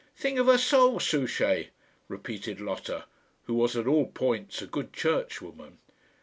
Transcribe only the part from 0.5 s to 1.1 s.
soul,